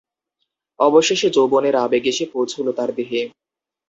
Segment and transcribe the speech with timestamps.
[0.79, 3.21] অবশেষে যৌবনের আবেগ এসে পৌঁছল তার দেহে।